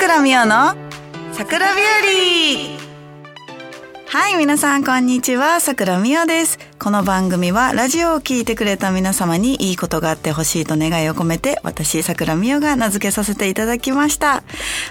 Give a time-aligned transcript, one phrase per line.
[0.00, 0.76] 桜美桜の
[1.32, 2.78] 桜ビューリー
[4.06, 5.58] はい、皆さん、こんにちは。
[5.58, 6.67] 桜美桜です。
[6.80, 14.44] この番組は、ラジオを聴いてくれた皆様にいいことがあってほしいと願いを込めて、私、桜美代が名付けさせていただきました。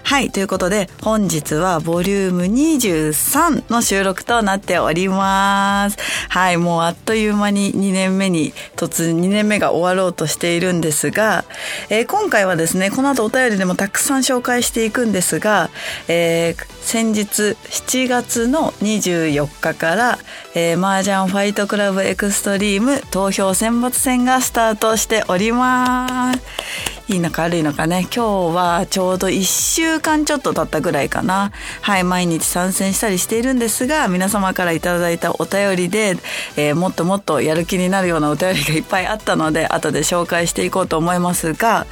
[0.03, 5.97] はい、ということで、本日は、ボリューム23の収録となっております。
[6.27, 11.45] はい、もうあっという間に2年目に突、2年目が終わろうとしているんですが、
[11.89, 15.69] えー、今回はですね、この後お便りでもたくさん紹介していくんですが、
[16.09, 20.19] えー、先日7月の24日から、
[20.53, 26.97] えー、麻雀ファイトクラブラブエクストリーム投票選抜戦がスタートしております。
[27.07, 36.17] いいのか悪いのかね今日はちょうど1週間ちょっと経ったぐらいかなはい毎日参戦したりしているんですが皆様からいただいたお便りで、
[36.57, 41.87] えー、もっともっとやる気になるようなお便りがいっぱいあったので後で紹介していこうと思いますが、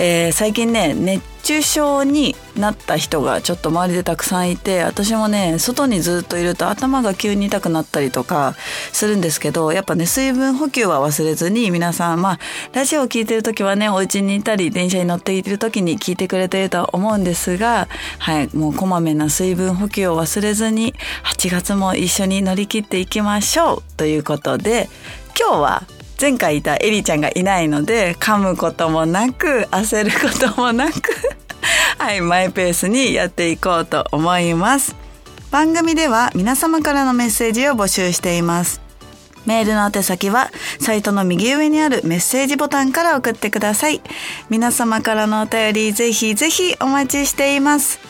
[0.00, 8.54] えー、最近ね熱中症になった人がちょっと周りでたくさんいて私もね外にずっといると頭が急に痛くなったりとか
[8.92, 12.38] するんですけどやっぱね水分補給は忘れずに皆さんまあ
[12.72, 24.88] ラジオを聴いてる時はねお家にいたり電車に乗っている時に聞いてくれているとは思うんですがはいもうこまめな水分補給を忘れずに8月も一緒に乗り切っていきましょうということで
[25.38, 25.82] 今日は
[26.20, 31.00] 前回いたエリちゃんがいないので噛むこともなく焦ることもなく
[32.08, 34.96] はい、マイペースにやっていこうと思います。
[35.50, 38.80] 番組では皆様からのメッセージを募集しています。
[39.44, 44.00] メールの宛先はサイトの右上にあるメッセージボタンから送ってください。
[44.48, 48.00] 皆様からのお便りぜひぜひお待ちしています。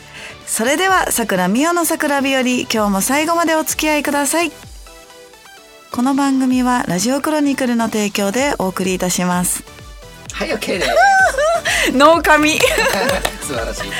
[0.47, 4.53] それでは桜美代の桜日和今日も最後までお付き合いください。
[5.91, 9.78] この番組はラジオクロニクルの提供でお送りいたします
[10.39, 12.51] はい OK です脳神
[13.41, 13.91] 素晴らしい。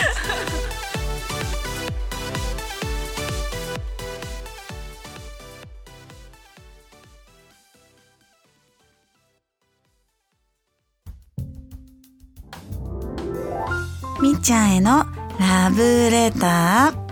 [14.21, 15.05] みっちゃんへの
[15.41, 17.08] ラブレター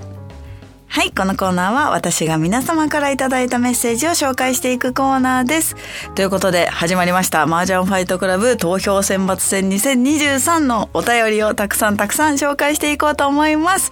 [0.97, 5.75] はい、このコーナーは私が皆様からいただいたメッセージを紹介していくコーナーです。
[6.16, 13.91] ということで始まりました、麻雀ファイトクラブ投票選抜戦2023のお便りをたくさんたくさん紹介していこうと思います。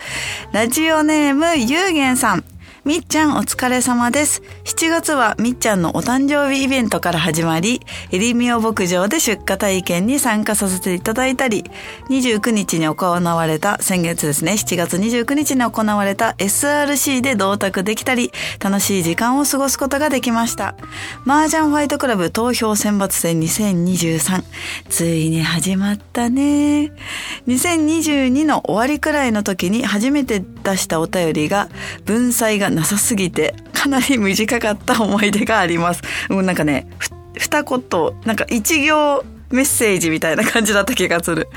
[0.51, 2.54] ラジオネームゆうげんさん。
[2.85, 4.44] みっちゃんお疲れ様です。
[4.63, 7.81] 7月はみっちゃんのお誕生日イベントから始まり、
[8.12, 11.63] エリミオ牧場で出荷体験に参加させていただいたり、
[12.12, 20.75] 29日に行われた、先月ですね、7月29日に行われた SRC で同卓できたり、楽しい時間を過ごすことができました。
[21.25, 24.44] 麻雀ファイトクラブ投票選抜戦2023。
[24.90, 26.91] ついに始まったね。
[27.47, 31.68] 2022の終わりくらいの時に初めて出したお便りが、
[32.06, 36.02] 文才がなさすぎてかなり短かった思い出があります。
[36.30, 36.88] もうなんかね、
[37.38, 37.81] 二言、
[38.25, 41.47] なんか一行メッセージみたいな感じだった気がする。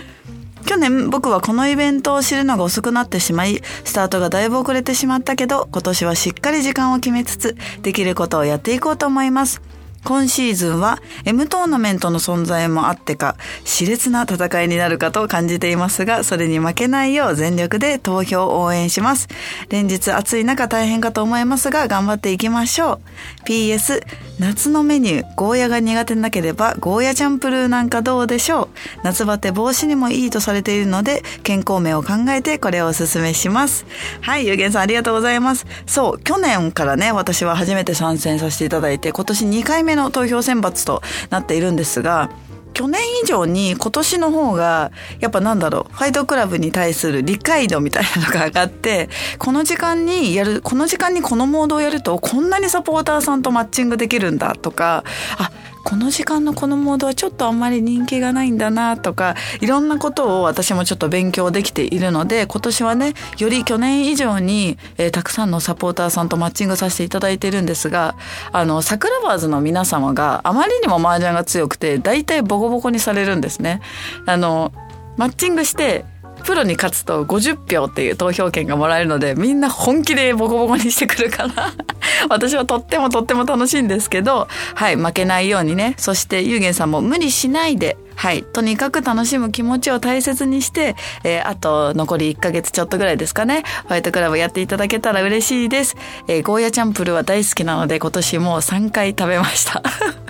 [0.67, 9.63] 去年僕はこのイベントを知るのが遅くなってしまい、スタートがだいぶ遅れてしまったけど、今年はしっかり時間を決めつつ、できることをやっていこうと思います。
[10.05, 19.29] 今シーズンは M トーナメントの存在もあってか、熾烈な戦いになるかと感じていますが、それに負けないよう全力で投票を応援します。
[19.69, 23.01] 連日暑い中大変かと思いますが、頑張っていきましょう。
[23.47, 24.03] PS、
[24.39, 28.69] 夏のメニュー、ゴーヤが苦手なければ、ゴーヤチャンプルーなんかどうでしょう？
[29.03, 33.85] 夏バテ防止にもいいとされているので、健康面を考えてこれをおすすめします。
[34.21, 35.67] はい、ゆうげんさんありがとうございます。
[35.87, 42.31] そう、去年からね、私は初めて参戦させていただいて、今年2回目の投票選抜となっているんですが、
[42.75, 49.09] 去年以上に今年の方がやっぱなんだろうファイトクラブに対する理解度みたいなのが上がって
[49.39, 55.05] この時間にやるこの時間にこのモードをやるとこんなにサポーターさんとマッチングできるんだとか
[55.39, 55.51] あ
[55.89, 68.17] この時間のこのモードはちょっとあんまり人気がないんだなとかいろんなことを私もちょっと勉強できているので今年はねより去年以上に、えー、たくさんのサポーターさんとマッチングさせていただいてるんですが
[68.53, 73.81] あの桜バーズの皆様があまりにも麻雀が強くて大体ボコボコにされるんですね。
[74.27, 74.73] あの
[75.17, 76.05] マッチングして
[76.45, 81.73] プロに勝つと50票っていう投票権がもらえるのでみんな本気でボコボコにしてくるから
[82.29, 88.43] 私はとってもとっても楽しいんですけどはい負けないようにねそしてゆうげんさんも無理しないではい。
[88.43, 93.63] とにかく楽しむ気持ちを大切にして、えー、あと残り1ヶ月ちょっとぐらいですかね。
[93.87, 95.97] ファイトクラブやっていただけたら嬉しいです。
[96.27, 99.85] えー、ゴーヤチャンプルは大好きなので今年もう3回食べました。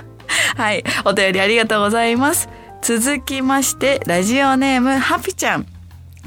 [0.57, 0.85] はい。
[1.07, 2.51] お便りありがとうございます。
[2.83, 5.78] 続きまして、ラジオネーム、ハピちゃん。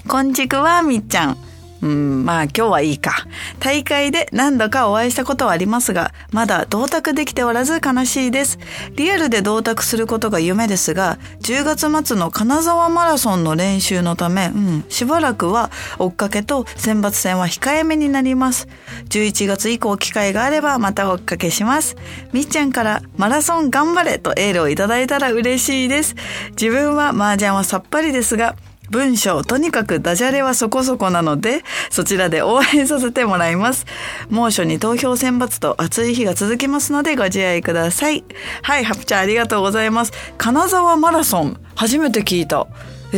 [0.07, 1.37] こんちくはみっちゃん。
[1.81, 3.25] うん、まあ今日はいいか。
[3.59, 8.59] 大会で何度かお会いしたことはありますが、まだ同卓できておらず悲しいです。
[8.95, 18.67] リアルで同卓することが夢ですが、10月末の金沢マラソンの練習のため、うん、しばらくは追っかけと選抜戦は控えめになります。
[19.09, 21.95] 11月以降機会があればまた追っかけします。
[22.31, 26.15] みっちゃんからマラソン頑張れとエールをいただいたら嬉しいです。
[26.51, 28.55] 自分は麻雀はさっぱりですが、
[28.91, 33.85] 文章、とにかくダジャレはそこそこなので、そちらで応援させてもらいます。
[34.29, 38.25] 猛暑に投票選抜と暑い日が続きますのでご自愛ください。
[38.61, 40.11] はい、ハプチャーありがとうございます。
[40.37, 42.67] 金沢マラソン、初めて聞いた。
[43.13, 43.17] え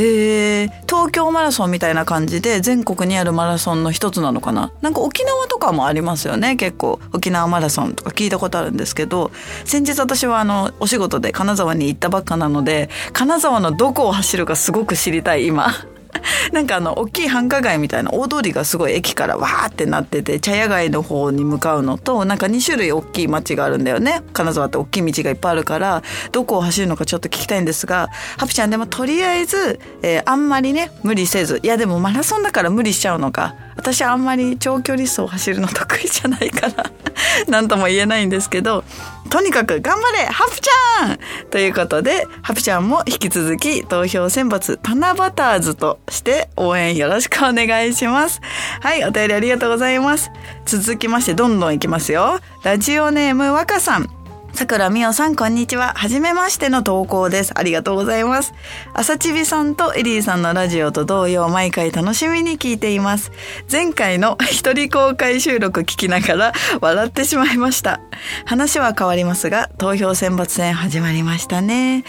[0.65, 4.71] ー、東京マラソンみたいな感じで全国にあるマラソンの一つなのかな？
[4.81, 6.55] なんか沖縄とかもありますよね。
[6.55, 9.31] 結構沖縄マラソンとか聞いたことあるんですけど
[9.65, 15.71] 先日私はあのお仕事で金沢に行ったばっかなので金沢のどこを走るかすごく知りたい今。
[16.51, 24.21] なんかあの大きい繁華街みたいな大通りがすごい駅からわーってなってて茶屋街の方に向かうのとなんか2種類大きい街があるんだよね。
[24.33, 33.55] 金沢って大きい道がいっぱいあるからどこを走るのかちょっと聞きたいんですがハピちゃんでもとりあえず、えーあんまりね無理せずいやでもマラソンだから無理しちゃうのか。
[33.75, 36.85] 私あんまり長距離走走るの得意じゃないから
[37.49, 38.83] 何とも言えないんですけど
[39.29, 48.41] とにかく頑張れハプちゃんということでハプちゃんも引き続き投票選抜パナバターズとして応援よろしくお願いします。
[48.81, 50.31] はいお便りありがとうございます。
[50.65, 52.39] 続きましてどんどんいきますよ。
[52.63, 54.22] ラジオネーム若さん。
[54.53, 55.93] さくらみおさん、こんにちは。
[55.95, 57.53] はじめましての投稿です。
[57.55, 58.53] ありがとうございます。
[58.93, 63.31] 朝ちびさんとエリーさんのラジオと同様、毎回楽しみに聞いています。
[63.69, 67.99] 前回の 一人公開収録聞きながら笑ってしまいました。
[68.45, 72.03] 話は変わりますが、投票選抜戦始まりましたね。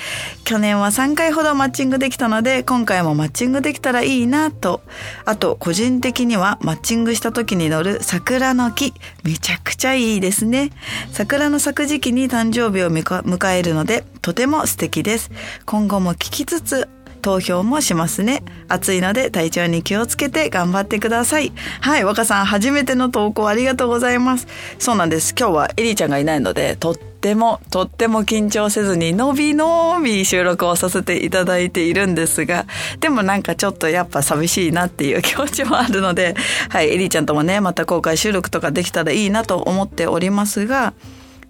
[0.45, 4.83] 去年は3回ほどマッチングできたので、今回もマッチングできたらいいなと。
[5.25, 8.93] あと、個人的にはマッチングした時に乗る桜の木、
[9.23, 10.73] めちゃくちゃいいですね。
[11.11, 15.31] 桜の咲く時期に誕生日を迎えるので、とても素敵です。
[15.67, 16.89] 今後も聞きつつ、
[17.23, 18.43] 投票もしますね。
[18.67, 21.53] 暑いので体調に気をつけて頑張ってください。
[21.81, 24.49] はい、若さん初めての投稿ありがとうございます。
[24.81, 25.33] そうなんです。
[25.39, 32.67] 今日はエリーちゃんがいないので、とってもとっても緊張せずにのびのび収録をさせていただいているんですが、
[32.99, 36.35] でもなんかちょっとやっぱ寂しいなっていう気持ちもあるので、
[36.69, 40.95] はい、エリーちゃんともね、また公開収録とかできたらいいなと思っておりますが、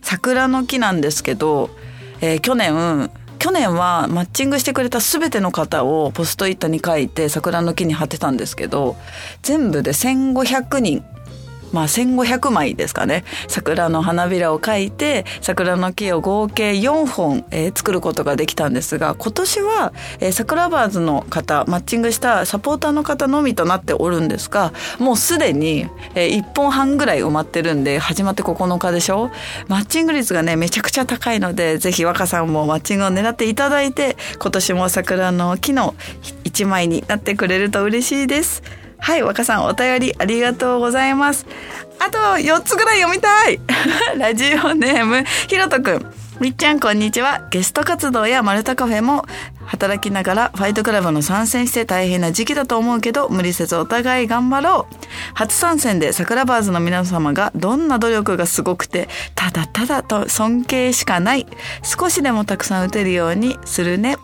[0.04, 1.70] 桜の木なんですけど、
[2.20, 3.10] えー去年
[3.40, 8.96] 去年はマッチングしてくれた全ての方をポストイットに書いて桜の木に貼ってたんですけど
[9.42, 11.04] 全部で1,500人
[11.74, 29.30] まあ1500枚ですかね桜の花びらを描いて桜の木を合計4本、えー作ることができたんですが今年は、えー桜バーズの方マッチングしたサポーターの方のみとなっておるんですがもうすでに、え1本半ぐらい埋まってるんで始まって9日でしょ
[29.66, 35.94] マッチング率がねめちゃくちゃ高いのでぜひ若さんもマッチングを狙っていただいて今年も桜の木の
[36.44, 38.83] 1枚になってくれると嬉しいです。
[39.04, 41.44] はい、若さんお便りありがとうございます。
[41.98, 43.60] あと4つぐらい読みたい
[44.16, 46.06] ラジオネーム、ひろとくん。
[46.40, 47.46] みっちゃんこんにちは。
[47.50, 49.26] ゲスト活動やマルタカフェも
[49.66, 54.94] 働きながらファイトクラブの参戦して大変な時期だと思うけど無理せずお互い頑張ろう。
[55.34, 61.46] 初参戦で桜バーズの皆様がどんな努力がすごくてただただと尊敬しかない。
[61.82, 64.16] 少しでもたくさん打てるようにするね。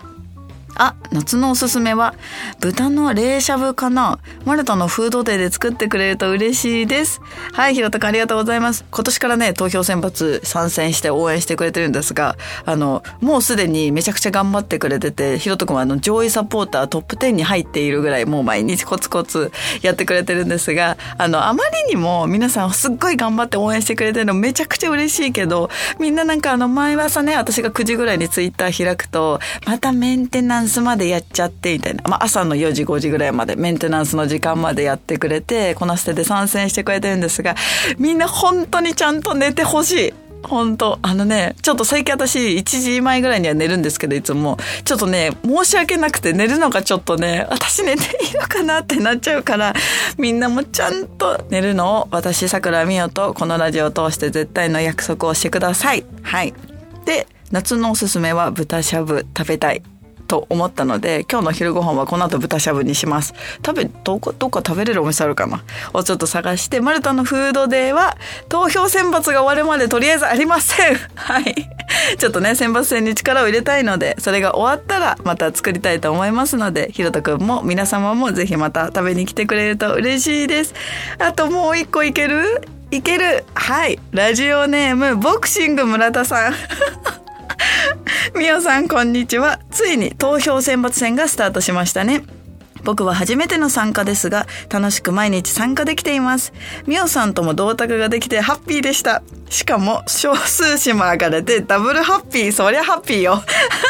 [0.81, 2.15] あ、夏のおすすめは、
[2.59, 7.21] 豚の冷しゃぶかなマルタのフードデーで作ってくれると嬉しいです。
[7.53, 8.87] はい、ひろとくんありがとうございます。
[8.91, 12.35] 今年からね、投票選抜参戦して応援してくれてるんですが、
[12.65, 25.69] あの、もうすでにめちゃくちゃ頑張ってくれてて、ひろとくんはあの、上位サポータートップ10に入っているぐらい、もう毎日コツコツやってくれてるんですが、あの、あまりにも皆さんすっごい頑張って応援してくれてるのめちゃくちゃ嬉しいけど、
[25.99, 32.03] みんななんかあの、毎朝ね、私が9時ぐらいにツイッター開くと、またメンテナンスまでやっちゃって、みたいな。
[32.07, 37.57] まあ、朝の4時、5時ぐらいまで、メンテナンスの時間までやってくれて、こなしてで参戦してくれてるんですが、
[37.99, 40.15] みんな本当にちゃんと寝てほしい。
[40.43, 44.59] 本当あのね、ちょっと最近私1時前ぐらいには寝るんですけど、いつも。
[44.85, 49.75] ちょっとね、申し訳なくて寝るのがちょっとね、私寝ていいのかなってなっちゃうから、
[50.19, 56.05] みんなもちゃんと寝るのを私、桜美代とこのラジオを通して絶対の約束をしてください。
[56.23, 56.55] はい。
[57.05, 59.83] で、夏のおすすめは豚しゃぶ食べたい。
[60.31, 63.35] と思ったので今日の昼ご飯はこの後豚しゃぶにします。
[63.67, 65.65] 食べどこどっか食べれるお店あるかな？
[65.93, 68.17] をちょっと探してマルタのフードデーは
[68.49, 70.95] 投票選抜が終わるまでとりあえずありません。
[71.17, 71.55] はい。
[72.17, 80.75] ちょっとね選抜戦に力を入れたいのでそれが終わったらまた作りたいと思いますのでひろとくんも皆様もぜひまた食べに来てくれると嬉しいです。
[81.19, 82.63] あともう一個いける？
[82.93, 83.45] いける。
[83.55, 83.99] はい。
[84.13, 86.55] ラジオネームボクシング村田さん。
[88.37, 89.61] みおさんこんにちは。
[89.71, 92.23] ついに投票選抜戦がスタートしましたね。
[92.85, 96.53] 僕は初めての参加ですが、楽しく毎日参加できています。
[96.87, 99.23] みおさんとも同卓ができてハッピーでした。
[99.51, 103.43] しかも、少数詞も上がれてダブルハッピー、そりゃハッピーよ。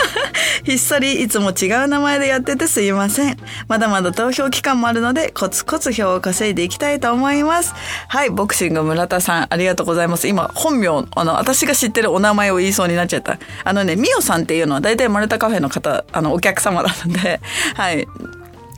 [0.64, 3.36] ひっそりいつも違う名前でやっててすいません。
[3.68, 7.74] まだまだ投票期間もあるので、コツコツ票を稼いでいきたいと思います。
[8.08, 10.28] はい、ボクシング村田さん、ありがとうございます。
[10.28, 13.38] 今、本名、あの、私が知ってるお名前を言いそうになっちゃった。
[13.64, 17.40] あのね、みおさんっていうのは大体マルタカフェの方、あの、お客様なので、
[17.74, 18.08] はい。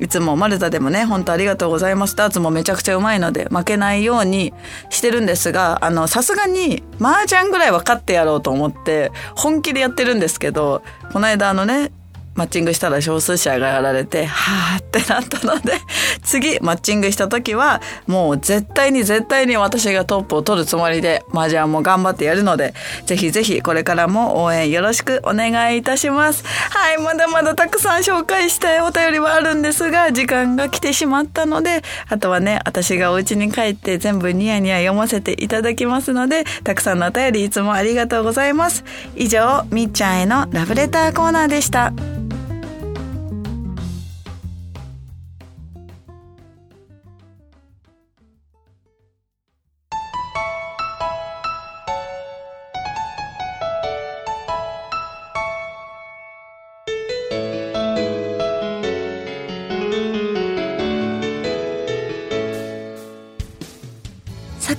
[0.02, 2.16] いつもマルタでもね、本当ありがとうございます。
[2.16, 4.52] ダーツもめちゃくちゃうまいので、負けないように
[4.90, 10.82] してるんですが、あの、さすがに、麻雀ぐらいは勝ってやろうと思って、本気でやってるんですけど、
[11.12, 11.92] この間あのね、
[12.35, 15.75] マッチングしたら少数者がやられて、はーってなったので、
[16.25, 22.75] 次、マッチングした時は、もう絶対に絶対に私がトップを取るつもりで、麻雀も頑張ってやるので、
[23.07, 26.45] ぜひぜひこれからも応援よろしくお願いいたします。
[26.71, 38.85] はい、まだまだたくさん紹介したいお便りはあるんですが、時間が来てしまったので、あとはね、私がお家に帰って全部ニヤニヤ読ませていただきますので、たくさんのお便りいつもありがとうございます。
[39.17, 41.93] 以上、みっちゃんへのラブレターコーナーでした。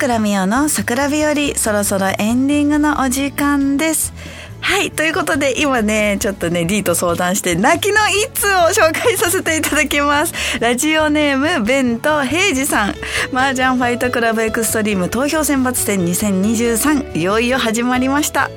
[0.04, 4.14] 桜美代の桜日和そろそろエンディングのお時間です。
[4.60, 8.50] はいということで今ねちょっとね D と相談して泣きの一通を
[8.86, 10.60] 紹介させていただきます。
[10.60, 12.96] ラジオネームベント平治さん。
[13.32, 18.50] 麻雀ファイトクラブエクストリーム投票選抜戦2023いよいよ始まりました。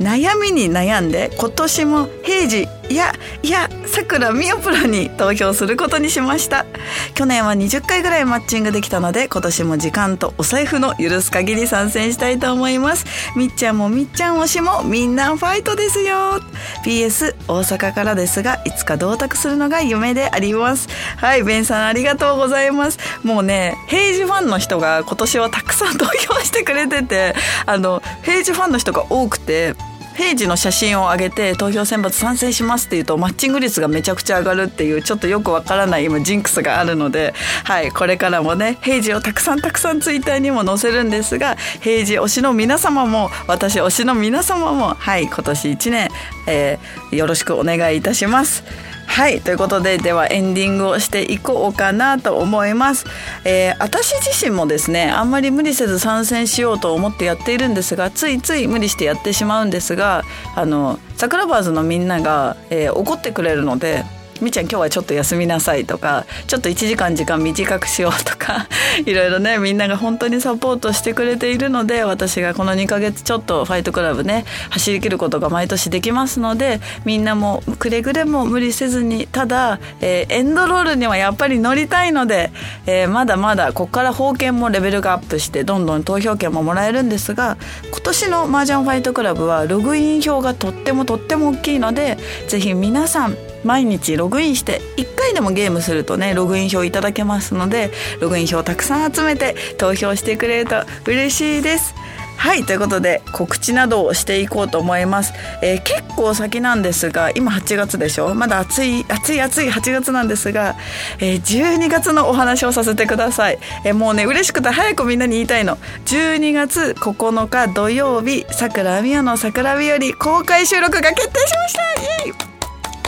[0.00, 3.12] 悩みに悩んで今年も平治いや
[3.44, 6.66] いやさくらみよプロに投票することにしました。
[7.14, 13.06] 去年は20回ぐらいマッチングできたので今年も時間とお財布の許す限り参戦したいと思います。
[13.36, 16.40] みっちゃんもみっちゃん推しもみんなファイトですよ。
[16.84, 20.88] PS 大阪からですがいつか同卓するのが夢であります。
[21.16, 22.98] はいベンさんありがとうございます。
[23.22, 29.76] もうね平時ファンの人が今年はたくさん投票してくれててあの平時ファンの人が多くて
[30.16, 46.08] ページの写真を上げて投票選抜賛成しますっていうとマッチング率がめちゃくちゃ上がるっていうちょっとよくわからない今ジンクスがあるのではいこれからもね平時をたくさんたくさんツイッターにも載せるんですが平時推しの皆様も私推しの皆様もはい今年1年、
[46.46, 48.62] えーよろしくお願いいたします。
[49.10, 53.06] はいということでではエンディングをしていこうかなと思います、
[53.44, 60.22] えー私自身もですねあんまり無理せず参戦しようと思ってやっているんですがついつい無理してやってしまうんですが
[60.54, 64.04] あの桜バーズのみんなが、えー怒ってくれるので
[64.40, 68.66] みーちゃん今日はちょっと休みなさいとかちょっと1時間時間短くしようとか
[69.04, 82.50] いろいろねみんなが本当にサポートしてくれているので私がこの2ヶ月ちょっとファイトクラブね走り切ることが毎年できますのでみんなもくれぐれも無理せずにただ、えーエンドロールにはやっぱり乗りたいので、
[82.86, 87.56] えーまだまだここから封建もレベルがアップしてどんどん投票権ももらえるんですが
[87.90, 92.18] 今年の麻雀ファイトクラブはログイン票がとってもとっても大きいので
[92.48, 101.94] ぜひ皆さん毎日ロググインして1回でもゲームするとねログイン票いただけますのでログイン票たくさん集めて投票してくれると嬉しいです。
[102.36, 108.34] はいということで告知などをしていこうと思います、えー結構先なんですが今8月でしょ？
[108.34, 110.74] まだ暑い暑い暑い8月なんですが、
[111.18, 115.76] えー12月のお話をさせてください、えーもうね嬉しくて早くみんなに言いたいの。
[116.06, 121.82] 12月9日土曜日さくらみやの桜日和公開収録が決定しました。
[121.82, 122.32] イエイ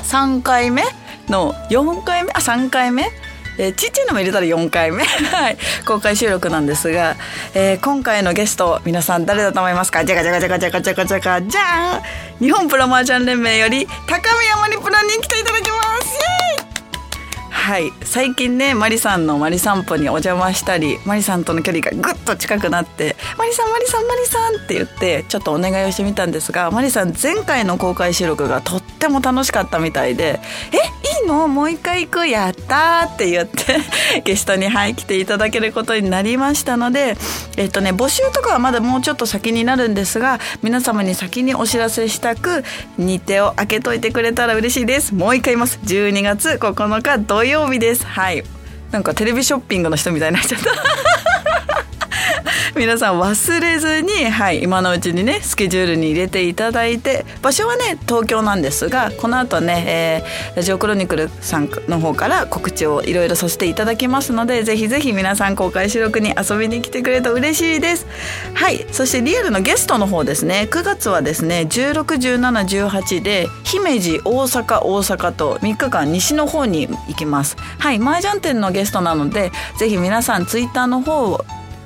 [0.05, 0.83] ！3回目？
[1.33, 3.11] の4回目あ3回目？
[3.59, 5.03] えーちっちゃいのも入れたら4回目？
[5.05, 5.59] はい。
[5.85, 7.17] 公開収録なんですが、
[7.55, 10.05] えー今回のゲスト皆さん誰だと思いますか？
[10.05, 12.03] じゃかじゃかじゃかじゃかじゃかじゃかじゃん
[12.39, 16.13] 日本プロマージャン連盟より高宮まりプロに来ていただきます。
[17.51, 17.93] はい。
[18.05, 30.39] 最近ねマリさんのマリ散歩にお邪魔したりマリさんとの距離がぐっと近くなって「マリさんマリさんマリさん」って言ってちょっとお願いをしてみたんですがマリさん前回の公開収録がとっっても楽しかったみたいで
[30.73, 30.77] 「え
[31.23, 31.49] いいの？
[31.49, 32.29] もう一回行く？
[32.29, 33.79] やった!」って言って
[34.25, 37.17] ゲストに、はい、来ていただけることになりましたので
[37.57, 42.65] えっとね募集とかはまだもうちょっと先になるんですが皆様に先にお知らせしたく
[42.97, 45.15] 日程を開けといてくれたら嬉しいです。
[45.15, 45.81] もう一回言います。
[45.85, 48.07] 12月9日土曜日です。
[48.07, 48.45] はい。
[48.93, 50.71] なんかテレビショッピングの人みたいになっちゃった。
[52.75, 68.07] 皆さん忘れずに、はい、今のうちにねスケジュールに入れていただいて場所はね東京なんですがこの後ね、えー、ラジオクロニクルさんの方から告知をいろいろさせていただきますのでぜひぜひ皆さん公開収録に遊びに来てくれると嬉しいです。
[68.55, 70.67] はいそしてリアルのゲストの方ですね。
[70.71, 77.57] 9月はですね161718で姫路大阪大阪と3日間西の方に行きます。
[77.79, 81.45] はい麻雀店のゲストなのでぜひ皆さんツイッターの方を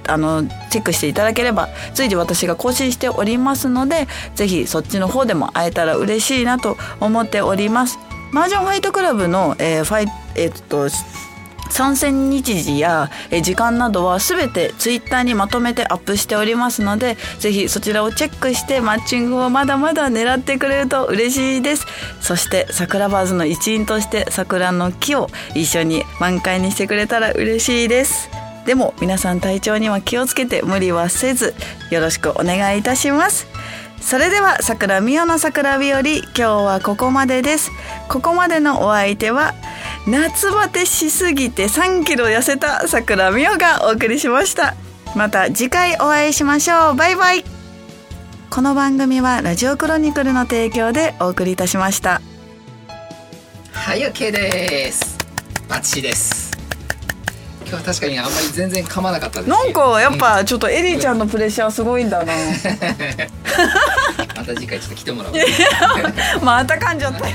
[0.08, 7.98] あのチェックしていただければ随時私が更新しておりますのでぜひそっちの方でも会えたら嬉しいなと思っております。
[8.32, 10.88] マージョンファイトクラブの、えー、ファイえー、っと
[11.70, 13.10] 参戦日時や
[13.42, 21.86] 時間などは全てツイッターにまとめてアップしておりますのでぜひそちらをチェックしてマッチングをまだまだ狙ってくれると嬉しいです
[22.20, 28.35] そして桜バーズの一員として桜の木を一緒に満開にしてくれたら嬉しいです
[28.66, 31.54] でも皆さん体調には気をつけて無理はせず
[31.90, 33.46] よろしくお願いいたします。
[34.00, 37.70] それでは桜美代の桜日和今日はここまでです。
[38.08, 39.54] ここまでのお相手は
[40.06, 44.74] 夏バテしすぎて3キロ痩せた桜美代がお送りしました。
[45.14, 46.94] また次回お会いしましょう。
[46.94, 47.44] バイバイ。
[48.50, 52.20] この番組はラジオクロニクルの提供でお送りいたしました。
[53.72, 55.16] はい OK です。
[55.68, 56.45] バッチです。
[57.68, 59.50] 今日は確かにあんまり全然噛まなかったです。
[59.50, 62.32] なんかやっぱちょっとエリーちゃんのプレッシャーすごいんだな。
[64.36, 65.34] また次回ちょっと来てもらおう。
[66.44, 67.34] また噛んじゃったよ